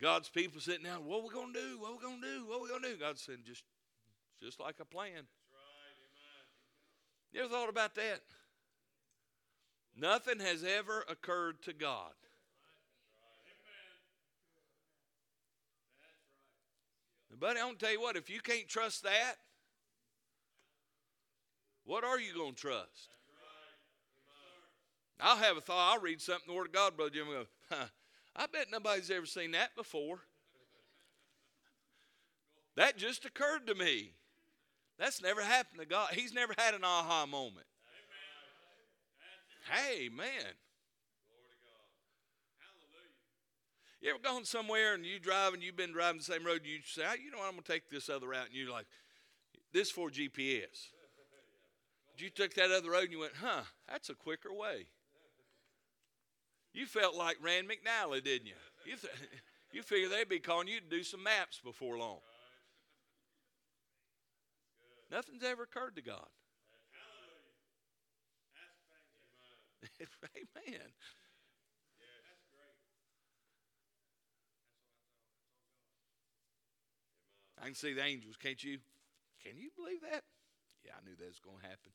[0.00, 1.78] God's people sitting down, what are we going to do?
[1.80, 2.46] What are we going to do?
[2.46, 2.96] What are we going to do?
[2.96, 3.64] God said, just,
[4.42, 5.26] just like I planned.
[7.32, 8.20] You ever thought about that?
[9.98, 12.12] Nothing has ever occurred to God.
[17.38, 19.34] Buddy, I'm going to tell you what, if you can't trust that,
[21.84, 23.10] what are you going to trust?
[25.20, 25.92] I'll have a thought.
[25.92, 27.86] I'll read something in the Word of God, Brother Jim, and go, huh,
[28.36, 30.18] I bet nobody's ever seen that before.
[32.76, 34.12] That just occurred to me.
[34.98, 36.10] That's never happened to God.
[36.12, 37.66] He's never had an aha moment.
[39.70, 40.54] Hey, man.
[44.00, 46.66] You ever gone somewhere and you drive and you've been driving the same road, and
[46.66, 48.46] you say, ah, you know what, I'm going to take this other route.
[48.46, 48.86] And you're like,
[49.72, 50.90] this for GPS.
[52.12, 54.86] But you took that other road and you went, huh, that's a quicker way.
[56.76, 58.52] You felt like Rand McNally, didn't you?
[58.84, 59.12] You, th-
[59.72, 62.18] you figure they'd be calling you to do some maps before long.
[65.10, 66.26] Nothing's ever occurred to God.
[70.36, 70.80] Amen.
[77.58, 78.76] I can see the angels, can't you?
[79.42, 80.24] Can you believe that?
[80.84, 81.92] Yeah, I knew that was going to happen.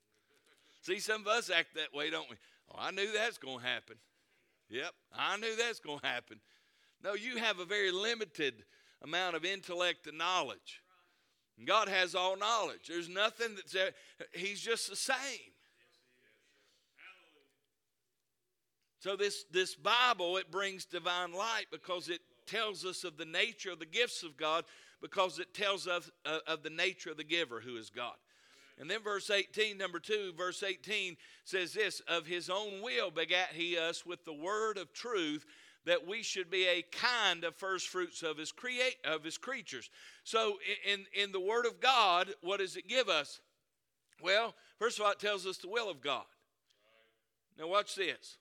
[0.81, 2.37] see, some of us act that way, don't we?
[2.71, 3.97] Oh, I knew that's going to happen.
[4.71, 6.39] Yep, I knew that's going to happen.
[7.03, 8.63] No, you have a very limited
[9.03, 10.81] amount of intellect and knowledge.
[11.65, 12.87] God has all knowledge.
[12.87, 13.75] There's nothing that's,
[14.33, 15.51] He's just the same.
[18.99, 23.71] So this, this Bible, it brings divine light because it tells us of the nature
[23.71, 24.63] of the gifts of God
[25.01, 28.13] because it tells us uh, of the nature of the giver who is God.
[28.81, 31.15] And then verse 18, number 2, verse 18
[31.45, 35.45] says this Of his own will begat he us with the word of truth,
[35.85, 39.91] that we should be a kind of first fruits of his create of his creatures.
[40.23, 40.57] So
[40.91, 43.39] in, in the word of God, what does it give us?
[44.19, 46.25] Well, first of all, it tells us the will of God.
[47.59, 48.37] Now watch this.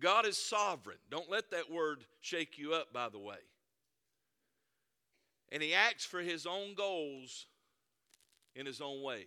[0.00, 0.96] God is sovereign.
[1.10, 3.36] Don't let that word shake you up, by the way
[5.52, 7.46] and he acts for his own goals
[8.54, 9.26] in his own ways.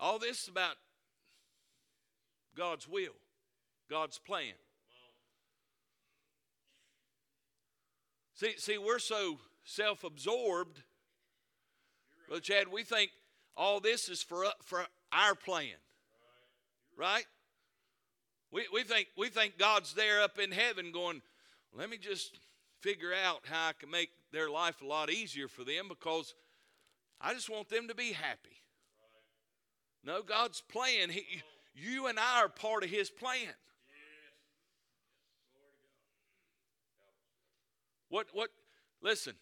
[0.00, 0.76] All this is about
[2.56, 3.14] God's will,
[3.90, 4.54] God's plan.
[8.34, 10.82] See, see, we're so self-absorbed,
[12.28, 12.68] Brother Chad.
[12.68, 13.10] We think
[13.56, 15.74] all this is for uh, for our plan,
[16.96, 17.26] right?
[18.52, 21.20] We we think we think God's there up in heaven, going,
[21.72, 22.38] "Let me just
[22.80, 26.34] figure out how I can make their life a lot easier for them because
[27.20, 28.62] I just want them to be happy.
[30.04, 31.10] No, God's plan.
[31.10, 31.24] He,
[31.74, 33.54] you and I are part of His plan.
[38.08, 38.50] What, what,
[39.02, 39.34] listen,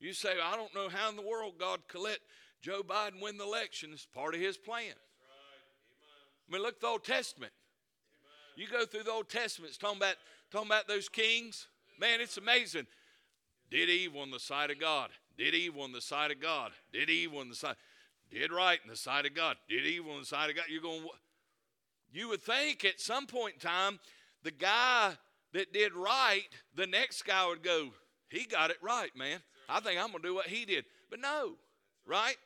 [0.00, 2.18] you say, I don't know how in the world God could let
[2.60, 3.90] Joe Biden win the election.
[3.92, 4.92] It's part of his plan.
[6.48, 7.52] I mean, look at the Old Testament.
[8.56, 10.16] You go through the Old Testament, it's talking about,
[10.50, 11.68] talking about those kings.
[11.98, 12.86] Man, it's amazing.
[13.70, 15.10] Did evil in the sight of God.
[15.36, 16.72] Did evil in the sight of God.
[16.92, 17.76] Did evil in the sight.
[18.30, 19.56] Did right in the sight of God.
[19.68, 20.66] Did evil in the sight of God.
[20.68, 21.06] You're going.
[22.12, 23.98] You would think at some point in time,
[24.42, 25.14] the guy
[25.52, 26.42] that did right,
[26.74, 27.90] the next guy would go,
[28.28, 29.40] he got it right, man.
[29.68, 30.84] I think I'm going to do what he did.
[31.10, 31.54] But no,
[32.06, 32.36] right?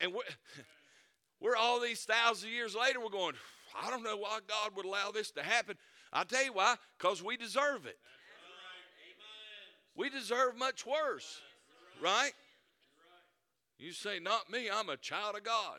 [0.00, 0.22] And we're,
[1.40, 3.34] we're all these thousands of years later, we're going,
[3.80, 5.76] I don't know why God would allow this to happen.
[6.12, 7.98] I'll tell you why, because we deserve it.
[10.00, 11.40] We deserve much worse,
[12.02, 12.32] right?
[13.78, 15.78] You say, Not me, I'm a child of God.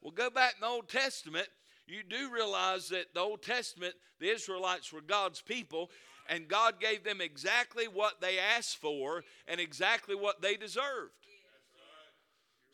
[0.00, 1.48] Well, go back in the Old Testament
[1.90, 5.90] you do realize that the Old Testament, the Israelites were God's people,
[6.28, 11.10] and God gave them exactly what they asked for and exactly what they deserved.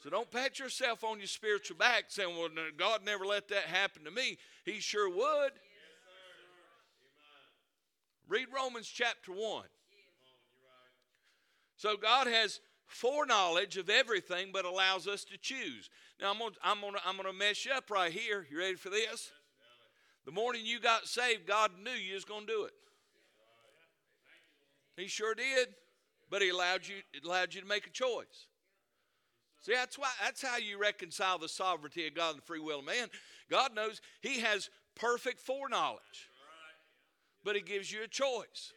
[0.02, 4.04] So don't pat yourself on your spiritual back saying, well, God never let that happen
[4.04, 4.36] to me.
[4.66, 5.52] He sure would.
[8.28, 9.62] Read Romans chapter 1.
[11.76, 15.90] So God has foreknowledge of everything but allows us to choose.
[16.20, 18.46] Now I'm gonna, I'm gonna, I'm gonna mess you up right here.
[18.50, 19.30] You ready for this?
[20.24, 22.72] The morning you got saved, God knew you was gonna do it.
[24.96, 25.68] He sure did,
[26.30, 28.48] but He allowed you allowed you to make a choice.
[29.60, 32.78] See, that's why that's how you reconcile the sovereignty of God and the free will
[32.78, 33.08] of man.
[33.50, 36.30] God knows He has perfect foreknowledge,
[37.44, 38.72] but He gives you a choice.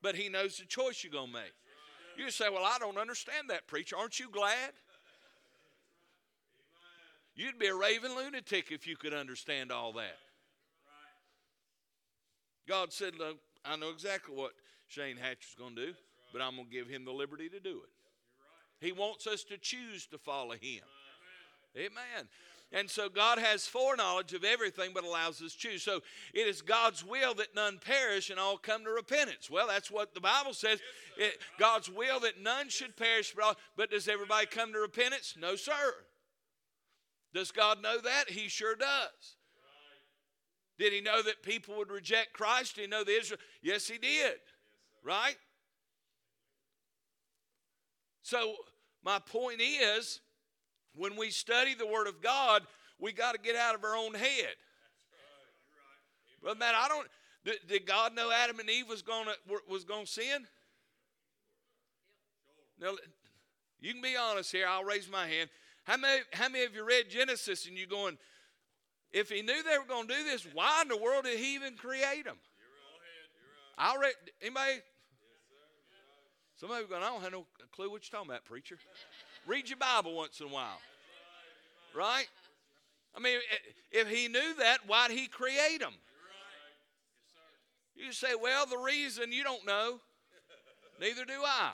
[0.00, 1.52] But He knows the choice you're gonna make.
[2.16, 3.96] You say, Well, I don't understand that, preacher.
[3.96, 4.72] Aren't you glad?
[7.34, 10.18] You'd be a raving lunatic if you could understand all that.
[12.68, 14.52] God said, Look, I know exactly what
[14.88, 15.92] Shane Hatcher's going to do,
[16.32, 18.84] but I'm going to give him the liberty to do it.
[18.84, 20.82] He wants us to choose to follow him.
[21.76, 22.28] Amen.
[22.72, 25.82] And so God has foreknowledge of everything, but allows us to choose.
[25.82, 26.00] So
[26.32, 29.50] it is God's will that none perish and all come to repentance.
[29.50, 30.80] Well, that's what the Bible says.
[31.18, 35.34] It, God's will that none should perish, but, all, but does everybody come to repentance?
[35.38, 35.94] No, sir.
[37.34, 38.30] Does God know that?
[38.30, 39.36] He sure does.
[40.78, 42.76] Did he know that people would reject Christ?
[42.76, 43.40] Did he know the Israel?
[43.62, 44.34] Yes, he did.
[45.04, 45.36] Right?
[48.22, 48.54] So
[49.04, 50.20] my point is
[50.94, 52.62] when we study the Word of God,
[52.98, 54.54] we got to get out of our own head.
[56.42, 57.06] But man, I don't.
[57.44, 59.34] Did, did God know Adam and Eve was to
[59.68, 60.46] was to sin?
[62.80, 62.94] Now,
[63.80, 64.66] you can be honest here.
[64.68, 65.50] I'll raise my hand.
[65.84, 68.18] How many, how many of you read Genesis and you going,
[69.12, 71.54] if he knew they were going to do this, why in the world did he
[71.54, 72.36] even create them?
[73.76, 74.14] I read.
[74.40, 74.80] Anybody?
[76.56, 78.78] Somebody going, I don't have no clue what you're talking about, preacher.
[79.46, 80.78] Read your Bible once in a while.
[81.94, 82.26] Right?
[83.14, 83.38] I mean,
[83.90, 85.94] if he knew that, why'd he create them?
[87.94, 90.00] You say, well, the reason you don't know.
[91.00, 91.72] Neither do I.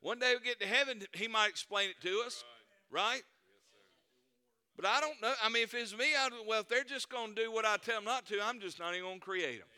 [0.00, 2.44] One day we get to heaven, he might explain it to us.
[2.90, 3.22] Right?
[4.76, 5.34] But I don't know.
[5.42, 7.76] I mean, if it's me, I, well, if they're just going to do what I
[7.76, 9.68] tell them not to, I'm just not even going to create them.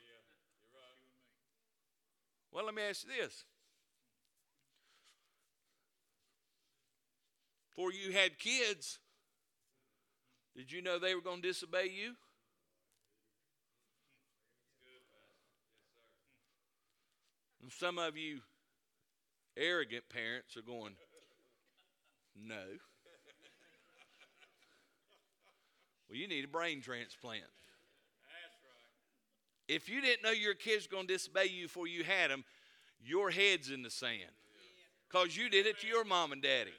[2.52, 3.44] Well, let me ask you this
[7.70, 8.98] Before you had kids,
[10.56, 12.14] did you know they were going to disobey you?
[17.62, 18.40] And some of you
[19.56, 20.94] arrogant parents are going,
[22.37, 22.64] no.
[26.09, 27.44] Well, you need a brain transplant.
[29.68, 32.44] If you didn't know your kids were going to disobey you before you had them,
[33.00, 34.33] your head's in the sand.
[35.09, 36.72] Because you did it to your mom and daddy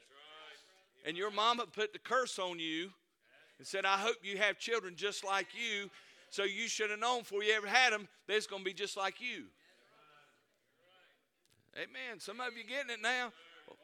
[1.04, 2.90] and your mama put the curse on you
[3.58, 5.90] and said, I hope you have children just like you.
[6.30, 8.96] So you should have known before you ever had them, they're going to be just
[8.96, 9.44] like you.
[11.76, 12.18] Amen.
[12.18, 13.32] Some of you getting it now.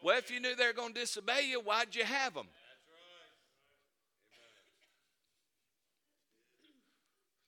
[0.02, 2.46] Well, if you knew they were going to disobey you, why'd you have them?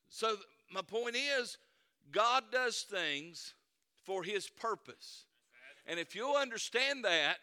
[0.09, 0.37] So
[0.71, 1.57] my point is,
[2.13, 3.55] God does things
[4.05, 5.25] for His purpose.
[5.87, 7.37] And if you'll understand that,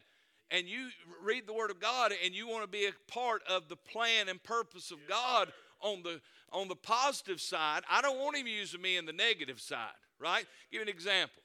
[0.51, 0.89] and you
[1.23, 4.29] read the Word of God and you want to be a part of the plan
[4.29, 6.21] and purpose of God on the
[6.53, 10.45] on the positive side, I don't want him using me in the negative side, right?
[10.71, 11.43] Give an example.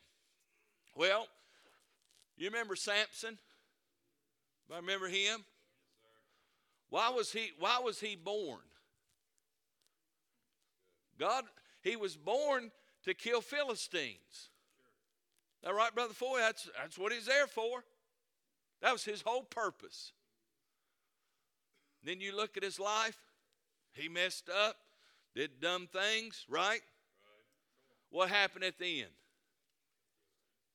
[0.94, 1.26] Well,
[2.36, 3.36] you remember Samson?
[4.72, 5.44] I remember him.
[6.88, 8.60] Why was he why was he born?
[11.18, 11.44] God,
[11.82, 12.70] he was born
[13.04, 14.50] to kill Philistines.
[15.62, 16.38] That right, Brother Foy?
[16.38, 17.84] That's, that's what he's there for.
[18.82, 20.12] That was his whole purpose.
[22.04, 23.16] Then you look at his life.
[23.94, 24.76] He messed up,
[25.34, 26.80] did dumb things, right?
[28.10, 29.10] What happened at the end?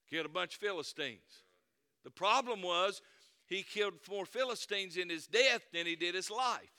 [0.09, 1.43] Killed a bunch of Philistines.
[2.03, 3.01] The problem was
[3.45, 6.71] he killed more Philistines in his death than he did his life.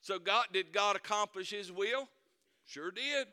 [0.00, 2.08] So God did God accomplish his will?
[2.64, 3.26] Sure did.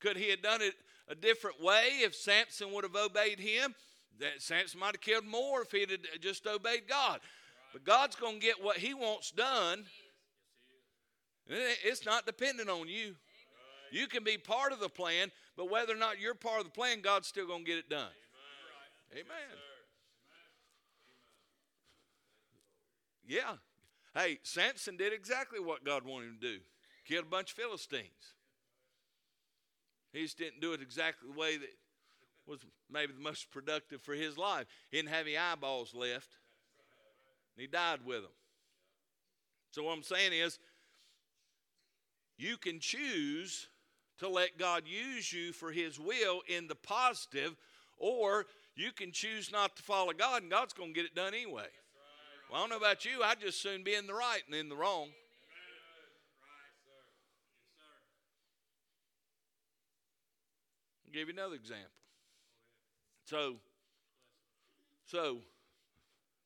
[0.00, 0.74] Could he have done it
[1.08, 3.74] a different way if Samson would have obeyed him?
[4.20, 7.20] That Samson might have killed more if he had just obeyed God.
[7.72, 9.84] But God's going to get what he wants done.
[11.48, 13.16] It's not dependent on you.
[13.90, 16.70] You can be part of the plan, but whether or not you're part of the
[16.70, 18.08] plan, God's still going to get it done.
[19.12, 19.24] Amen.
[23.26, 23.54] Yeah.
[24.14, 26.60] Hey, Samson did exactly what God wanted him to do
[27.04, 28.34] killed a bunch of Philistines.
[30.12, 31.68] He just didn't do it exactly the way that
[32.46, 34.66] was maybe the most productive for his life.
[34.90, 36.28] He didn't have any eyeballs left.
[37.56, 38.32] and he died with them.
[39.70, 40.58] So what I'm saying is,
[42.36, 43.68] you can choose
[44.18, 47.56] to let God use you for his will in the positive,
[47.96, 51.34] or you can choose not to follow God and God's going to get it done
[51.34, 51.66] anyway.
[52.50, 54.68] Well, I don't know about you, I'd just soon be in the right and in
[54.68, 55.08] the wrong.
[61.12, 61.90] Give you another example.
[63.24, 63.56] So,
[65.06, 65.38] so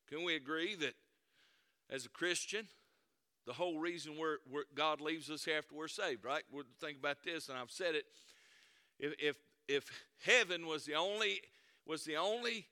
[0.08, 0.94] can we agree that
[1.90, 2.66] as a Christian,
[3.46, 6.42] the whole reason we're, we're, God leaves us after we're saved, right?
[6.52, 8.04] We're think about this, and I've said it.
[8.98, 9.36] If, if
[9.68, 9.90] if
[10.24, 11.42] heaven was the only
[11.86, 12.66] was the only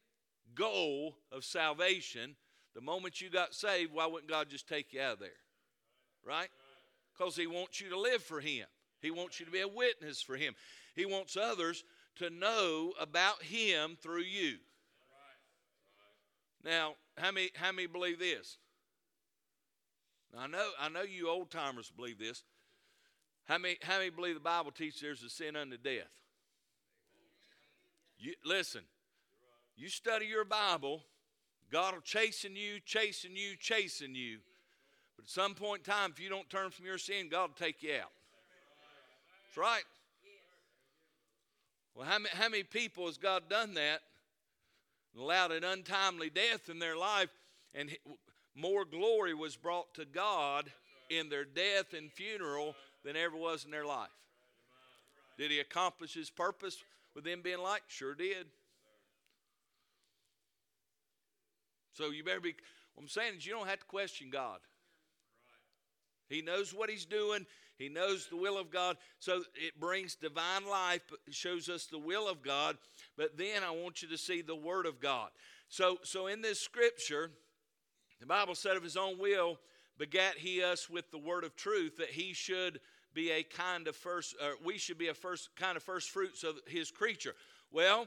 [0.55, 2.37] goal of salvation,
[2.75, 5.29] the moment you got saved, why wouldn't God just take you out of there?
[6.25, 6.49] Right?
[7.17, 8.67] Because He wants you to live for Him.
[9.01, 10.55] He wants you to be a witness for Him.
[10.95, 11.85] He wants others
[12.17, 14.57] to know about Him through you.
[16.65, 18.59] Now, how many, how many believe this?
[20.37, 22.43] I know, I know you old timers believe this.
[23.45, 26.11] How many, how many believe the Bible teaches there's a sin unto death?
[28.19, 28.83] You, listen,
[29.77, 31.03] you study your Bible,
[31.71, 34.39] God will chasing you, chasing you, chasing you.
[35.17, 37.67] But at some point in time, if you don't turn from your sin, God will
[37.67, 38.11] take you out.
[39.49, 39.85] That's right.
[41.97, 44.03] Well, how many, how many people has God done that
[45.19, 47.31] allowed an untimely death in their life,
[47.75, 47.91] and
[48.55, 50.71] more glory was brought to God
[51.09, 54.11] in their death and funeral than ever was in their life?
[55.39, 56.77] Did He accomplish His purpose
[57.15, 57.83] with them being like?
[57.89, 58.47] Sure did.
[61.95, 62.55] So you better be.
[62.95, 64.59] What I'm saying is, you don't have to question God.
[66.29, 67.47] He knows what He's doing.
[67.79, 68.97] He knows the will of God.
[69.19, 72.77] So it brings divine life, shows us the will of God.
[73.17, 75.31] But then I want you to see the Word of God.
[75.69, 77.31] So, so in this scripture,
[78.21, 79.59] the Bible said of His own will
[79.99, 82.81] begat He us with the Word of truth, that He should
[83.15, 86.45] be a kind of first, uh, we should be a first kind of first fruits
[86.45, 87.35] of His creature.
[87.73, 88.07] Well,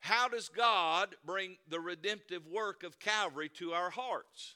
[0.00, 4.54] how does God bring the redemptive work of Calvary to our hearts?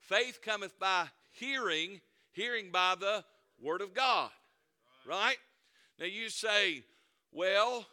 [0.00, 2.00] Faith cometh by hearing,
[2.38, 3.24] hearing by the
[3.60, 4.30] Word of God.
[5.04, 5.36] Right?
[5.98, 6.84] Now you say,
[7.32, 7.84] well,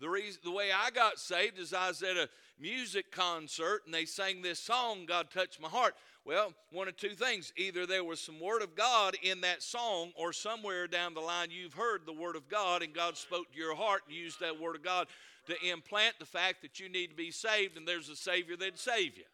[0.00, 3.94] the reason the way I got saved is I was at a music concert and
[3.94, 5.94] they sang this song, God touched my heart.
[6.24, 7.52] Well, one of two things.
[7.56, 11.48] Either there was some Word of God in that song, or somewhere down the line
[11.52, 14.60] you've heard the Word of God and God spoke to your heart and used that
[14.60, 15.06] Word of God
[15.46, 18.78] to implant the fact that you need to be saved and there's a Savior that'd
[18.78, 19.24] save you.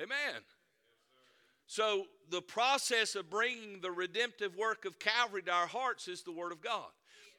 [0.00, 0.40] Amen.
[1.66, 6.32] So, the process of bringing the redemptive work of Calvary to our hearts is the
[6.32, 6.88] Word of God.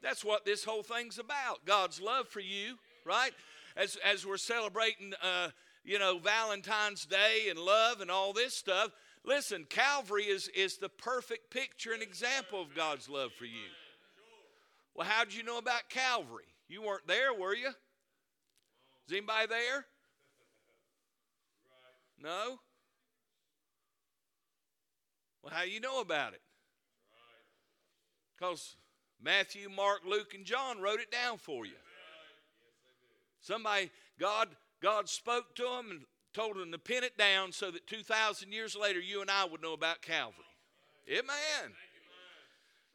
[0.01, 3.31] That's what this whole thing's about God's love for you, right?
[3.75, 5.49] As, as we're celebrating, uh,
[5.83, 8.91] you know, Valentine's Day and love and all this stuff,
[9.23, 13.69] listen, Calvary is, is the perfect picture and example of God's love for you.
[14.95, 16.45] Well, how did you know about Calvary?
[16.67, 17.67] You weren't there, were you?
[17.67, 19.85] Is anybody there?
[22.21, 22.60] No?
[25.46, 26.41] Well, how you know about it?
[28.35, 28.77] Because
[29.21, 31.73] Matthew, Mark, Luke, and John wrote it down for you.
[33.41, 34.48] Somebody, God,
[34.81, 36.00] God spoke to them and
[36.33, 39.62] told them to pin it down so that 2,000 years later you and I would
[39.62, 40.46] know about Calvary.
[41.08, 41.73] Amen.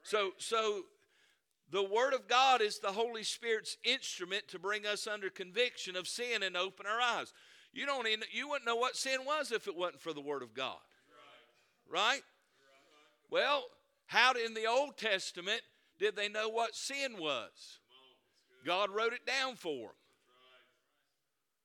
[0.02, 0.82] So, so
[1.70, 6.08] the Word of God is the Holy Spirit's instrument to bring us under conviction of
[6.08, 7.32] sin and open our eyes.
[7.72, 10.42] You don't even, you wouldn't know what sin was if it wasn't for the Word
[10.42, 10.78] of God.
[11.88, 12.22] Right?
[13.30, 13.64] Well,
[14.06, 15.62] how in the Old Testament
[15.98, 17.78] did they know what sin was?
[18.66, 19.94] God wrote it down for them.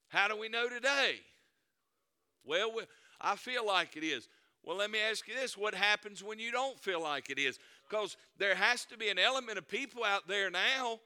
[0.10, 1.16] How do we know today?
[2.46, 2.72] Well,
[3.20, 4.30] I feel like it is.
[4.64, 7.60] Well, let me ask you this what happens when you don't feel like it is?
[7.90, 11.00] Because there has to be an element of people out there now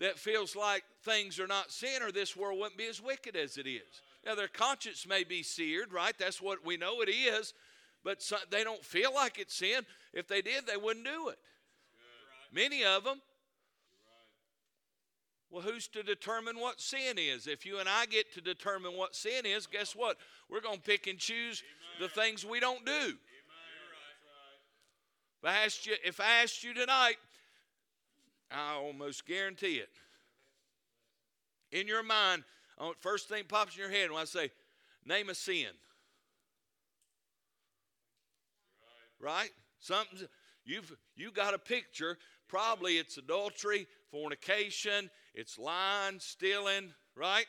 [0.00, 3.56] that feels like things are not sin or this world wouldn't be as wicked as
[3.56, 4.02] it is.
[4.24, 6.14] Now, their conscience may be seared, right?
[6.18, 7.54] That's what we know it is,
[8.04, 9.82] but they don't feel like it's sin.
[10.12, 11.38] If they did, they wouldn't do it.
[12.52, 13.20] Many of them.
[15.50, 17.46] Well, who's to determine what sin is?
[17.46, 20.16] If you and I get to determine what sin is, guess what?
[20.48, 21.62] We're going to pick and choose
[22.00, 23.14] the things we don't do.
[25.42, 27.16] If I asked you, if I asked you tonight,
[28.50, 29.90] I almost guarantee it.
[31.70, 32.44] In your mind,
[32.78, 34.50] uh, first thing pops in your head when I say,
[35.04, 35.68] name a sin.
[39.22, 39.50] Right?
[39.78, 40.28] Something
[40.64, 42.18] you've you got a picture.
[42.48, 47.46] Probably it's adultery, fornication, it's lying, stealing, right?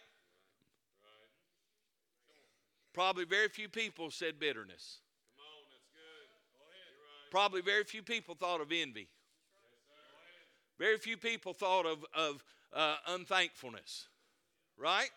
[2.94, 5.00] Probably very few people said bitterness.
[7.32, 9.08] Probably very few people thought of envy.
[10.78, 14.08] Very few people thought of, of uh, unthankfulness.
[14.78, 15.10] Right?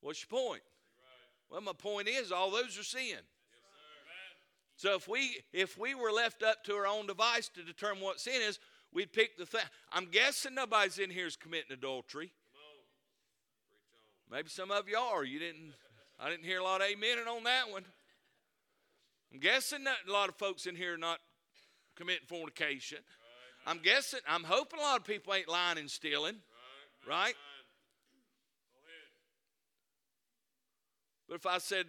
[0.00, 0.62] What's your point?
[1.50, 3.18] Well, my point is all those are sin.
[4.76, 8.20] So if we if we were left up to our own device to determine what
[8.20, 8.58] sin is,
[8.92, 9.60] we'd pick the thing.
[9.92, 12.32] I'm guessing nobody's in here is committing adultery.
[14.30, 15.24] Maybe some of you are.
[15.24, 15.74] You didn't.
[16.18, 17.84] I didn't hear a lot of amening on that one.
[19.32, 21.18] I'm guessing that a lot of folks in here are not
[21.96, 22.98] committing fornication.
[23.66, 26.36] I'm guessing, I'm hoping a lot of people ain't lying and stealing,
[27.08, 27.34] right?
[31.30, 31.86] But if I said,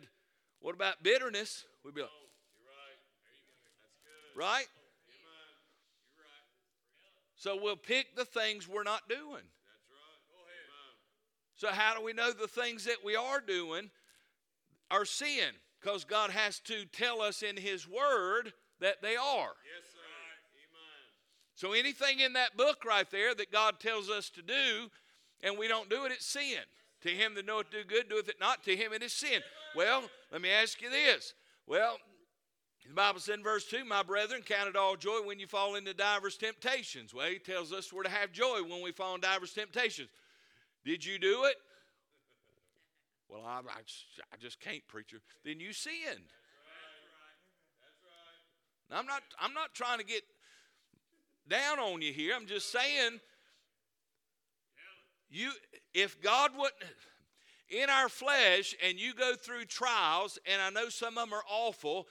[0.59, 1.65] what about bitterness?
[1.83, 2.09] We'd be like,
[4.37, 4.67] right?
[7.35, 9.41] So we'll pick the things we're not doing.
[11.55, 13.91] So, how do we know the things that we are doing
[14.89, 15.53] are sin?
[15.79, 19.53] Because God has to tell us in His Word that they are.
[19.61, 19.99] Yes, sir.
[21.53, 24.89] so anything in that book right there that God tells us to do
[25.43, 26.65] and we don't do it, it's sin.
[27.01, 28.63] To him that knoweth do good, doeth it not.
[28.65, 29.41] To him it is sin.
[29.75, 31.33] Well, let me ask you this.
[31.65, 31.97] Well,
[32.87, 35.75] the Bible said in verse 2, My brethren, count it all joy when you fall
[35.75, 37.13] into divers temptations.
[37.13, 40.09] Well, he tells us we're to have joy when we fall in divers temptations.
[40.83, 41.55] Did you do it?
[43.29, 45.21] Well, I, I, just, I just can't, preacher.
[45.45, 46.33] Then you sinned.
[48.89, 50.23] Now, I'm not, I'm not trying to get
[51.47, 52.33] down on you here.
[52.35, 53.21] I'm just saying,
[55.31, 55.51] you
[55.93, 56.75] if God wouldn't
[57.69, 61.43] in our flesh and you go through trials, and I know some of them are
[61.49, 62.07] awful,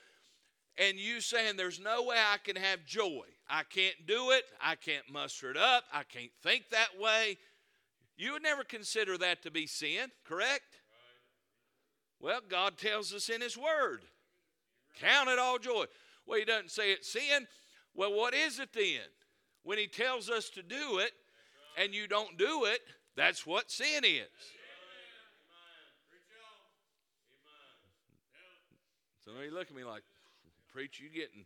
[0.78, 3.24] and you saying there's no way I can have joy.
[3.48, 4.44] I can't do it.
[4.60, 5.84] I can't muster it up.
[5.92, 7.36] I can't think that way.
[8.16, 10.80] You would never consider that to be sin, correct?
[12.20, 14.02] Well, God tells us in His Word,
[15.00, 15.84] count it all joy.
[16.26, 17.46] Well, He doesn't say it's sin.
[17.94, 19.08] Well, what is it then?
[19.62, 21.12] When He tells us to do it
[21.78, 22.80] and you don't do it,
[23.16, 24.28] that's what sin is.
[29.24, 30.02] So now you look at me like,
[30.72, 31.44] preach, you getting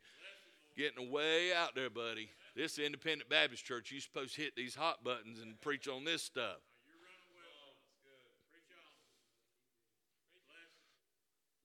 [0.76, 2.30] getting way out there, buddy.
[2.56, 6.22] This independent Baptist church, you supposed to hit these hot buttons and preach on this
[6.22, 6.58] stuff.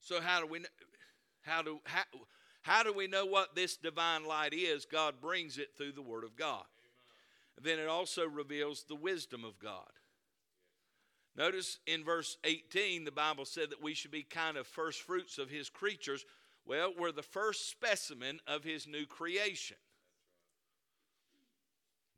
[0.02, 0.62] So how do we
[1.42, 2.04] how do how,
[2.62, 4.86] how do we know what this divine light is?
[4.86, 6.64] God brings it through the Word of God.
[7.62, 9.92] Then it also reveals the wisdom of God.
[11.36, 15.38] Notice in verse 18, the Bible said that we should be kind of first fruits
[15.38, 16.26] of His creatures.
[16.66, 19.78] Well, we're the first specimen of His new creation.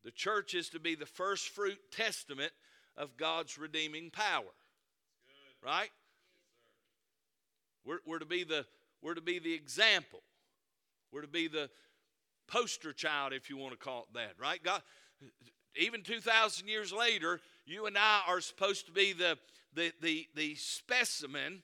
[0.04, 2.52] The church is to be the first fruit testament
[2.98, 4.44] of God's redeeming power.
[5.64, 5.92] Right?
[7.86, 8.66] We're, we're, to be the,
[9.02, 10.22] we're to be the example.
[11.12, 11.70] We're to be the
[12.48, 14.62] poster child, if you want to call it that, right?
[14.62, 14.82] God,
[15.76, 19.38] even 2,000 years later, you and I are supposed to be the,
[19.74, 21.62] the, the, the specimen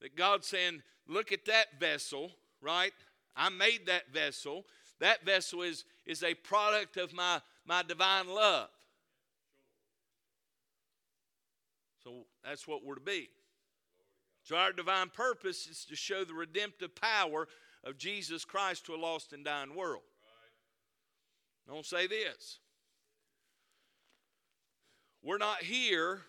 [0.00, 2.92] that God's saying, look at that vessel, right?
[3.36, 4.64] I made that vessel.
[4.98, 8.68] That vessel is, is a product of my, my divine love.
[12.02, 13.28] So that's what we're to be.
[14.42, 17.46] So our divine purpose is to show the redemptive power
[17.84, 20.02] of Jesus Christ to a lost and dying world.
[21.68, 22.58] Don't say this.
[25.22, 26.22] We're not here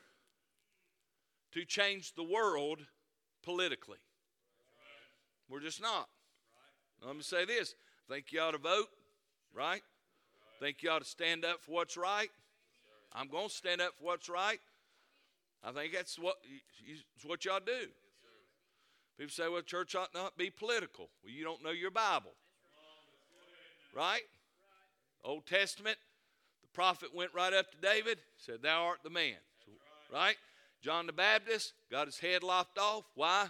[1.54, 2.80] to change the world
[3.44, 3.98] politically.
[5.50, 6.08] We're just not.
[7.06, 7.76] Let me say this.
[8.08, 8.88] Think you ought to vote,
[9.54, 9.82] right?
[10.60, 12.30] Think you ought to stand up for what's right.
[13.14, 14.60] I'm going to stand up for what's right.
[15.64, 16.36] I think that's what
[16.86, 17.88] it's what y'all do.
[19.18, 21.10] People say, well, church ought not be political.
[21.24, 22.32] Well, you don't know your Bible.
[23.96, 24.22] Right?
[25.24, 25.98] Old Testament,
[26.74, 29.36] prophet went right up to David, said, Thou art the man.
[30.12, 30.36] Right?
[30.82, 33.06] John the Baptist got his head lopped off.
[33.16, 33.48] Why?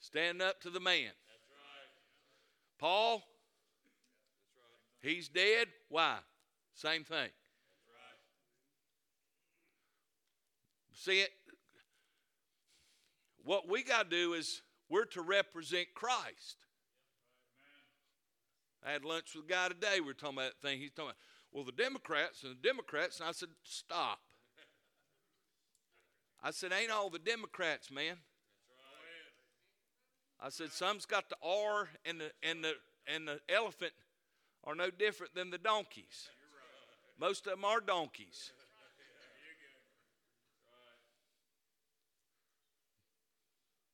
[0.00, 1.10] Stand up to the man.
[2.78, 3.22] Paul,
[5.00, 5.68] he's dead.
[5.88, 6.16] Why?
[6.74, 7.28] Same thing.
[10.92, 11.30] See it?
[13.44, 16.56] What we got to do is we're to represent Christ.
[18.86, 20.00] I had lunch with a guy today.
[20.00, 20.78] We were talking about that thing.
[20.78, 21.16] He's talking about,
[21.54, 23.20] well, the Democrats and the Democrats.
[23.20, 24.18] And I said, stop.
[26.42, 28.16] I said, ain't all the Democrats, man.
[30.40, 32.74] I said, some's got the R and the and the
[33.06, 33.92] and the elephant
[34.64, 36.28] are no different than the donkeys.
[37.18, 38.50] Most of them are donkeys.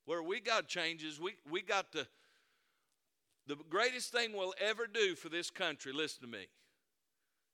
[0.06, 2.04] Where we got changes, we, we got to,
[3.46, 6.48] the greatest thing we'll ever do for this country, listen to me,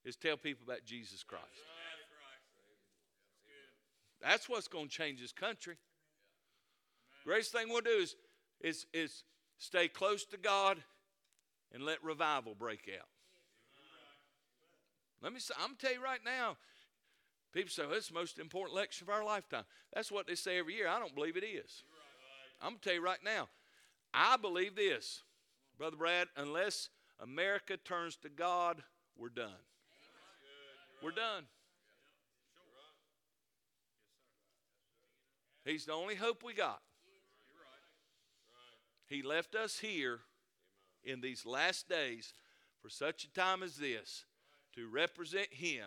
[0.07, 1.45] is tell people about Jesus Christ.
[4.23, 5.77] That's what's going to change this country.
[7.25, 8.15] Greatest thing we'll do is,
[8.61, 9.25] is, is
[9.59, 10.79] stay close to God
[11.75, 13.09] and let revival break out.
[15.23, 16.57] Let me say, I'm tell you right now,
[17.53, 19.65] people say, well, it's the most important election of our lifetime.
[19.93, 20.89] That's what they say every year.
[20.89, 21.83] I don't believe it is.
[22.63, 23.49] I'm going to tell you right now,
[24.15, 25.23] I believe this,
[25.77, 26.91] Brother Brad, unless
[27.21, 28.83] America turns to God,
[29.17, 29.51] we're done.
[31.03, 31.45] We're done.
[35.65, 36.81] He's the only hope we got.
[39.09, 40.21] He left us here
[41.05, 42.33] in these last days
[42.81, 44.25] for such a time as this
[44.75, 45.87] to represent Him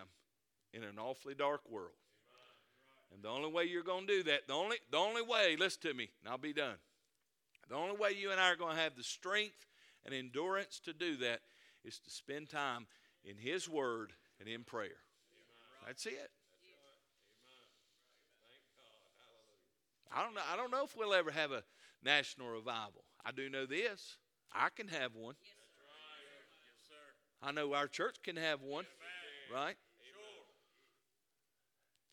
[0.72, 1.92] in an awfully dark world.
[3.12, 5.82] And the only way you're going to do that, the only, the only way, listen
[5.82, 6.76] to me, and I'll be done.
[7.68, 9.66] The only way you and I are going to have the strength
[10.04, 11.40] and endurance to do that
[11.84, 12.86] is to spend time
[13.24, 14.98] in His Word and in prayer.
[15.86, 16.30] That's it.
[20.12, 20.40] I don't know.
[20.52, 21.62] I don't know if we'll ever have a
[22.02, 23.04] national revival.
[23.24, 24.16] I do know this.
[24.52, 25.34] I can have one.
[27.42, 28.84] I know our church can have one,
[29.54, 29.76] right?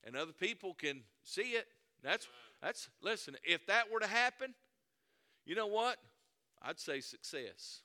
[0.07, 1.67] and other people can see it.
[2.01, 2.27] That's
[2.61, 4.55] that's listen, if that were to happen,
[5.45, 5.97] you know what?
[6.61, 7.81] I'd say success.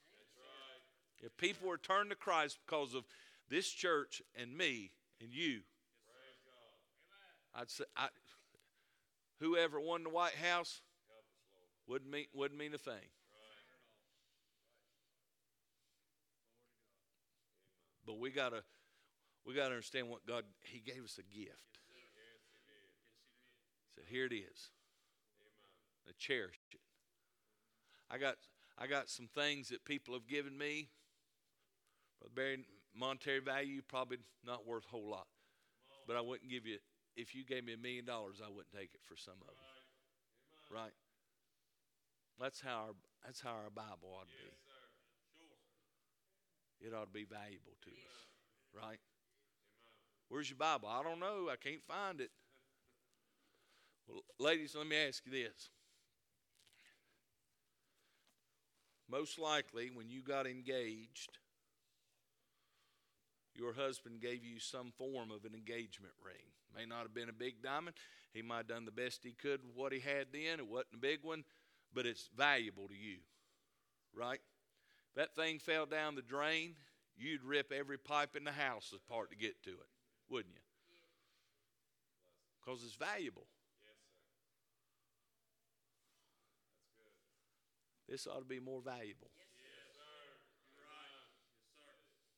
[1.21, 3.05] If people were turned to Christ because of
[3.53, 4.91] this church and me
[5.21, 5.61] and you,
[7.55, 8.09] I'd say I,
[9.41, 10.81] whoever won the White House
[11.87, 13.11] wouldn't mean wouldn't mean a thing.
[18.07, 18.65] But we gotta
[19.47, 21.73] we gotta understand what God He gave us a gift
[23.95, 24.71] said, Here it is.
[26.07, 26.15] Amen.
[26.19, 26.81] cherish it.
[28.11, 28.37] I got
[28.79, 30.89] I got some things that people have given me.
[32.21, 32.65] But very
[32.95, 35.27] monetary value, probably not worth a whole lot.
[36.07, 36.79] But I wouldn't give you
[37.17, 39.57] if you gave me a million dollars, I wouldn't take it for some of them.
[40.73, 40.83] Right?
[40.83, 40.93] right?
[42.41, 44.51] That's how our that's how our Bible ought to be.
[46.87, 48.85] It ought to be valuable to us.
[48.85, 48.99] Right?
[50.29, 50.89] Where's your Bible?
[50.89, 51.49] I don't know.
[51.53, 52.31] I can't find it.
[54.09, 55.71] Well, ladies, let me ask you this.
[59.09, 61.39] Most likely, when you got engaged,
[63.55, 66.53] your husband gave you some form of an engagement ring.
[66.75, 67.97] May not have been a big diamond.
[68.33, 70.59] He might have done the best he could with what he had then.
[70.59, 71.45] It wasn't a big one,
[71.95, 73.19] but it's valuable to you,
[74.15, 74.41] right?
[75.11, 76.77] If that thing fell down the drain,
[77.17, 79.91] you'd rip every pipe in the house apart to get to it,
[80.31, 80.61] wouldn't you?
[82.65, 83.47] Because it's valuable.
[88.09, 89.33] This ought to be more valuable.
[89.33, 90.05] Yes, sir.
[90.77, 91.09] You're right.
[91.17, 91.89] Yes, sir.
[91.89, 92.37] Thank you, Lord.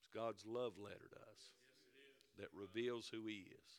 [0.00, 1.50] It's God's love letter to us
[2.38, 3.72] that reveals who He is.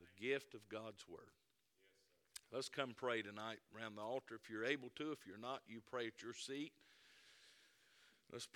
[0.00, 1.32] The gift of God's Word.
[2.52, 5.12] Let's come pray tonight around the altar if you're able to.
[5.12, 6.72] If you're not, you pray at your seat.